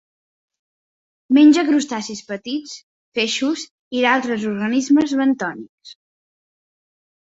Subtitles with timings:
[1.37, 2.73] Menja crustacis petits,
[3.19, 3.67] peixos
[3.99, 5.97] i d'altres organismes bentònics.